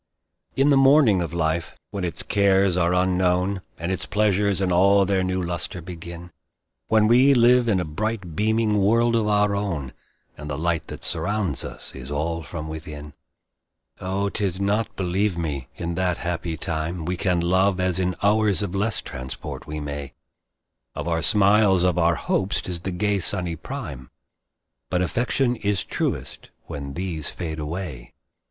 In 0.55 0.71
the 0.71 0.77
morning 0.77 1.21
of 1.21 1.31
life, 1.31 1.75
when 1.91 2.03
its 2.03 2.23
cares 2.23 2.75
are 2.75 2.95
unknown, 2.95 3.61
And 3.77 3.91
its 3.91 4.07
pleasures 4.07 4.59
in 4.59 4.71
all 4.71 5.05
their 5.05 5.23
new 5.23 5.39
lustre 5.43 5.79
begin, 5.79 6.31
When 6.87 7.07
we 7.07 7.35
live 7.35 7.67
in 7.67 7.79
a 7.79 7.85
bright 7.85 8.35
beaming 8.35 8.79
world 8.81 9.15
of 9.15 9.27
our 9.27 9.55
own, 9.55 9.93
And 10.35 10.49
the 10.49 10.57
light 10.57 10.87
that 10.87 11.03
surrounds 11.03 11.63
us 11.63 11.93
is 11.93 12.09
all 12.09 12.41
from 12.41 12.67
within; 12.67 13.13
Oh 13.99 14.29
'tis 14.29 14.59
not, 14.59 14.95
believe 14.95 15.37
me, 15.37 15.67
in 15.75 15.93
that 15.93 16.17
happy 16.17 16.57
time 16.57 17.05
We 17.05 17.15
can 17.15 17.39
love, 17.39 17.79
as 17.79 17.99
in 17.99 18.15
hours 18.23 18.63
of 18.63 18.73
less 18.73 19.01
transport 19.01 19.67
we 19.67 19.79
may; 19.79 20.15
Of 20.95 21.07
our 21.07 21.21
smiles, 21.21 21.83
of 21.83 21.99
our 21.99 22.15
hopes, 22.15 22.59
'tis 22.59 22.79
the 22.79 22.91
gay 22.91 23.19
sunny 23.19 23.55
prime, 23.55 24.09
But 24.89 25.03
affection 25.03 25.57
is 25.57 25.83
truest 25.83 26.49
when 26.65 26.95
these 26.95 27.29
fade 27.29 27.59
away. 27.59 28.15